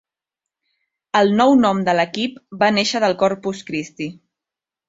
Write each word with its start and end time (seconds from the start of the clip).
El 1.19 1.29
nou 1.41 1.53
nom 1.59 1.83
de 1.89 1.95
l'equip, 1.99 2.41
va 2.65 2.73
néixer 2.79 3.05
el 3.11 3.17
Corpus 3.25 3.63
Christi. 3.69 4.13